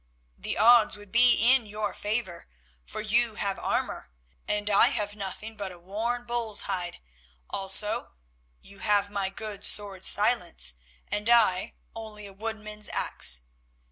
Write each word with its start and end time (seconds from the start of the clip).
The 0.35 0.57
odds 0.57 0.97
would 0.97 1.11
be 1.11 1.35
in 1.53 1.67
your 1.67 1.93
favour, 1.93 2.47
for 2.83 3.01
you 3.01 3.35
have 3.35 3.59
armour 3.59 4.09
and 4.47 4.67
I 4.67 4.87
have 4.87 5.15
nothing 5.15 5.55
but 5.55 5.71
a 5.71 5.77
worn 5.77 6.25
bull's 6.25 6.61
hide, 6.61 6.99
also 7.51 8.13
you 8.59 8.79
have 8.79 9.11
my 9.11 9.29
good 9.29 9.63
sword 9.63 10.03
Silence 10.03 10.77
and 11.07 11.29
I 11.29 11.75
only 11.95 12.25
a 12.25 12.33
wood 12.33 12.57
man's 12.57 12.89
axe. 12.89 13.43